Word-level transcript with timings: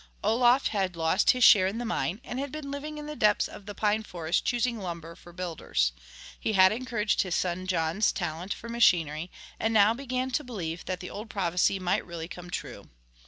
Olof 0.23 0.69
had 0.69 0.95
lost 0.95 1.29
his 1.29 1.43
share 1.43 1.67
in 1.67 1.77
the 1.77 1.85
mine 1.85 2.21
and 2.23 2.39
had 2.39 2.51
been 2.51 2.71
living 2.71 2.97
in 2.97 3.05
the 3.05 3.15
depths 3.15 3.47
of 3.47 3.67
the 3.67 3.75
pine 3.75 4.01
forest 4.01 4.43
choosing 4.43 4.79
lumber 4.79 5.15
for 5.15 5.31
builders. 5.31 5.91
He 6.39 6.53
had 6.53 6.71
encouraged 6.71 7.21
his 7.21 7.35
son 7.35 7.67
John's 7.67 8.11
talent 8.11 8.51
for 8.51 8.67
machinery, 8.67 9.29
and 9.59 9.75
now 9.75 9.93
began 9.93 10.31
to 10.31 10.43
believe 10.43 10.85
that 10.85 11.01
the 11.01 11.11
old 11.11 11.29
prophecy 11.29 11.77
might 11.77 12.03
really 12.03 12.27
come 12.27 12.49
true. 12.49 12.89